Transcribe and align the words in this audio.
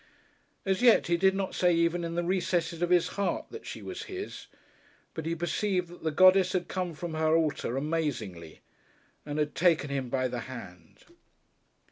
As 0.65 0.81
yet 0.81 1.05
he 1.05 1.15
did 1.15 1.35
not 1.35 1.53
say 1.53 1.75
even 1.75 2.03
in 2.03 2.15
the 2.15 2.23
recesses 2.23 2.81
of 2.81 2.89
his 2.89 3.09
heart 3.09 3.45
that 3.51 3.67
she 3.67 3.83
was 3.83 4.05
his. 4.05 4.47
But 5.13 5.27
he 5.27 5.35
perceived 5.35 5.89
that 5.89 6.01
the 6.03 6.09
goddess 6.09 6.53
had 6.53 6.67
come 6.67 6.95
from 6.95 7.13
her 7.13 7.35
altar 7.35 7.77
amazingly, 7.77 8.61
and 9.27 9.37
had 9.37 9.53
taken 9.53 9.91
him 9.91 10.09
by 10.09 10.27
the 10.27 10.39
hand! 10.49 11.03